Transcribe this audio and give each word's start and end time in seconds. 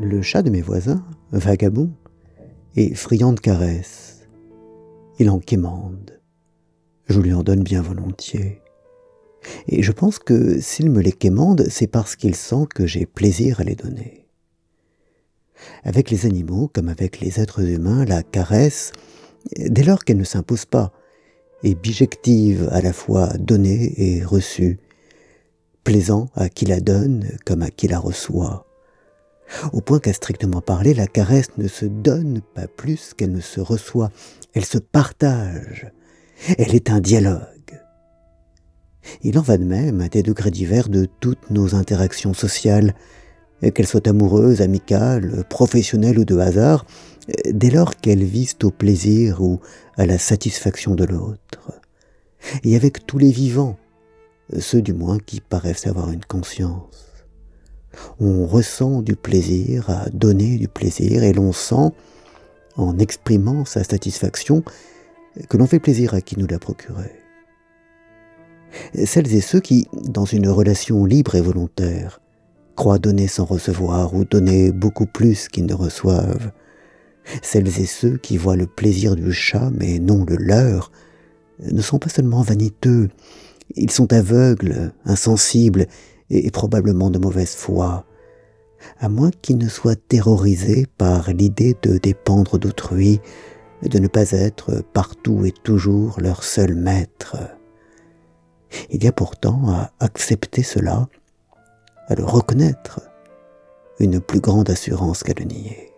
Le 0.00 0.20
chat 0.20 0.42
de 0.42 0.50
mes 0.50 0.60
voisins, 0.60 1.02
vagabond, 1.32 1.90
est 2.76 2.94
friand 2.94 3.32
de 3.32 3.40
caresses. 3.40 4.28
Il 5.18 5.30
en 5.30 5.38
quémande. 5.38 6.20
Je 7.06 7.18
lui 7.18 7.32
en 7.32 7.42
donne 7.42 7.62
bien 7.62 7.80
volontiers. 7.80 8.60
Et 9.68 9.82
je 9.82 9.92
pense 9.92 10.18
que 10.18 10.60
s'il 10.60 10.90
me 10.90 11.00
les 11.00 11.12
quémande, 11.12 11.66
c'est 11.70 11.86
parce 11.86 12.14
qu'il 12.14 12.34
sent 12.34 12.66
que 12.74 12.86
j'ai 12.86 13.06
plaisir 13.06 13.60
à 13.60 13.64
les 13.64 13.74
donner. 13.74 14.26
Avec 15.82 16.10
les 16.10 16.26
animaux, 16.26 16.68
comme 16.70 16.90
avec 16.90 17.20
les 17.20 17.40
êtres 17.40 17.66
humains, 17.66 18.04
la 18.04 18.22
caresse, 18.22 18.92
dès 19.56 19.82
lors 19.82 20.04
qu'elle 20.04 20.18
ne 20.18 20.24
s'impose 20.24 20.66
pas, 20.66 20.92
est 21.62 21.74
bijective 21.74 22.68
à 22.70 22.82
la 22.82 22.92
fois 22.92 23.28
donnée 23.38 23.94
et 23.96 24.22
reçue, 24.22 24.78
plaisant 25.84 26.28
à 26.34 26.50
qui 26.50 26.66
la 26.66 26.80
donne 26.80 27.30
comme 27.46 27.62
à 27.62 27.70
qui 27.70 27.88
la 27.88 27.98
reçoit. 27.98 28.66
Au 29.72 29.80
point 29.80 30.00
qu'à 30.00 30.12
strictement 30.12 30.60
parler, 30.60 30.94
la 30.94 31.06
caresse 31.06 31.48
ne 31.56 31.68
se 31.68 31.86
donne 31.86 32.40
pas 32.54 32.66
plus 32.66 33.14
qu'elle 33.14 33.32
ne 33.32 33.40
se 33.40 33.60
reçoit, 33.60 34.10
elle 34.54 34.64
se 34.64 34.78
partage, 34.78 35.90
elle 36.58 36.74
est 36.74 36.90
un 36.90 37.00
dialogue. 37.00 37.42
Il 39.22 39.38
en 39.38 39.42
va 39.42 39.56
de 39.56 39.64
même 39.64 40.00
à 40.00 40.08
des 40.08 40.22
degrés 40.22 40.50
divers 40.50 40.88
de 40.88 41.06
toutes 41.20 41.50
nos 41.50 41.74
interactions 41.74 42.34
sociales, 42.34 42.94
qu'elles 43.74 43.86
soient 43.86 44.08
amoureuses, 44.08 44.60
amicales, 44.60 45.44
professionnelles 45.48 46.18
ou 46.18 46.24
de 46.24 46.36
hasard, 46.36 46.84
dès 47.50 47.70
lors 47.70 47.96
qu'elles 47.96 48.24
visent 48.24 48.58
au 48.62 48.70
plaisir 48.70 49.40
ou 49.40 49.60
à 49.96 50.06
la 50.06 50.18
satisfaction 50.18 50.94
de 50.94 51.04
l'autre. 51.04 51.80
Et 52.64 52.76
avec 52.76 53.06
tous 53.06 53.18
les 53.18 53.30
vivants, 53.30 53.78
ceux 54.58 54.82
du 54.82 54.92
moins 54.92 55.18
qui 55.18 55.40
paraissent 55.40 55.86
avoir 55.86 56.10
une 56.10 56.24
conscience. 56.24 57.05
On 58.20 58.46
ressent 58.46 59.02
du 59.02 59.16
plaisir 59.16 59.90
à 59.90 60.08
donner 60.10 60.56
du 60.56 60.68
plaisir 60.68 61.22
et 61.22 61.32
l'on 61.32 61.52
sent, 61.52 61.92
en 62.76 62.98
exprimant 62.98 63.64
sa 63.64 63.84
satisfaction, 63.84 64.62
que 65.48 65.56
l'on 65.56 65.66
fait 65.66 65.80
plaisir 65.80 66.14
à 66.14 66.20
qui 66.20 66.38
nous 66.38 66.46
l'a 66.46 66.58
procuré. 66.58 67.10
Celles 69.04 69.34
et 69.34 69.40
ceux 69.40 69.60
qui, 69.60 69.86
dans 69.92 70.24
une 70.24 70.48
relation 70.48 71.04
libre 71.04 71.34
et 71.34 71.40
volontaire, 71.40 72.20
croient 72.74 72.98
donner 72.98 73.26
sans 73.26 73.44
recevoir 73.44 74.14
ou 74.14 74.24
donner 74.24 74.72
beaucoup 74.72 75.06
plus 75.06 75.48
qu'ils 75.48 75.66
ne 75.66 75.74
reçoivent. 75.74 76.52
Celles 77.42 77.80
et 77.80 77.86
ceux 77.86 78.18
qui 78.18 78.36
voient 78.36 78.56
le 78.56 78.66
plaisir 78.66 79.16
du 79.16 79.32
chat 79.32 79.70
mais 79.74 79.98
non 79.98 80.24
le 80.24 80.36
leur 80.36 80.92
ne 81.58 81.80
sont 81.80 81.98
pas 81.98 82.10
seulement 82.10 82.42
vaniteux, 82.42 83.08
ils 83.74 83.90
sont 83.90 84.12
aveugles, 84.12 84.92
insensibles 85.04 85.86
et 86.30 86.50
probablement 86.50 87.10
de 87.10 87.18
mauvaise 87.18 87.54
foi, 87.54 88.04
à 88.98 89.08
moins 89.08 89.30
qu'ils 89.30 89.58
ne 89.58 89.68
soient 89.68 89.96
terrorisés 89.96 90.86
par 90.98 91.32
l'idée 91.32 91.76
de 91.82 91.98
dépendre 91.98 92.58
d'autrui, 92.58 93.20
de 93.82 93.98
ne 93.98 94.08
pas 94.08 94.32
être 94.32 94.82
partout 94.92 95.44
et 95.44 95.52
toujours 95.52 96.20
leur 96.20 96.42
seul 96.42 96.74
maître. 96.74 97.36
Il 98.90 99.04
y 99.04 99.08
a 99.08 99.12
pourtant 99.12 99.68
à 99.68 99.92
accepter 100.00 100.62
cela 100.62 101.08
à 102.08 102.14
le 102.14 102.24
reconnaître, 102.24 103.00
une 103.98 104.20
plus 104.20 104.40
grande 104.40 104.70
assurance 104.70 105.22
qu'à 105.22 105.34
le 105.38 105.44
nier. 105.44 105.92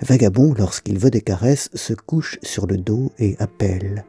Vagabond, 0.00 0.54
lorsqu'il 0.56 0.98
veut 0.98 1.10
des 1.10 1.20
caresses, 1.20 1.70
se 1.74 1.94
couche 1.94 2.38
sur 2.42 2.66
le 2.66 2.76
dos 2.76 3.12
et 3.18 3.36
appelle. 3.38 4.04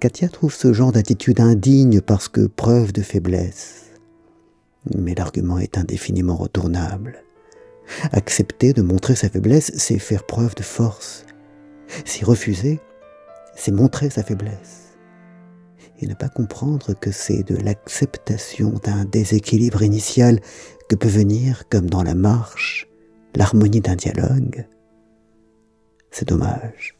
Katia 0.00 0.28
trouve 0.28 0.54
ce 0.54 0.72
genre 0.72 0.92
d'attitude 0.92 1.40
indigne 1.40 2.00
parce 2.00 2.28
que 2.28 2.46
preuve 2.46 2.92
de 2.92 3.02
faiblesse. 3.02 3.90
Mais 4.94 5.14
l'argument 5.14 5.58
est 5.58 5.78
indéfiniment 5.78 6.36
retournable. 6.36 7.22
Accepter 8.12 8.72
de 8.72 8.82
montrer 8.82 9.14
sa 9.14 9.28
faiblesse, 9.28 9.72
c'est 9.76 9.98
faire 9.98 10.24
preuve 10.24 10.54
de 10.54 10.62
force. 10.62 11.26
S'y 12.04 12.24
refuser, 12.24 12.80
c'est 13.54 13.72
montrer 13.72 14.10
sa 14.10 14.22
faiblesse 14.22 14.84
et 16.00 16.06
ne 16.06 16.14
pas 16.14 16.28
comprendre 16.28 16.94
que 16.94 17.12
c'est 17.12 17.42
de 17.42 17.56
l'acceptation 17.56 18.70
d'un 18.82 19.04
déséquilibre 19.04 19.82
initial 19.82 20.40
que 20.88 20.96
peut 20.96 21.08
venir, 21.08 21.68
comme 21.68 21.88
dans 21.88 22.02
la 22.02 22.14
marche, 22.14 22.88
l'harmonie 23.34 23.80
d'un 23.80 23.96
dialogue, 23.96 24.66
c'est 26.10 26.28
dommage. 26.28 26.96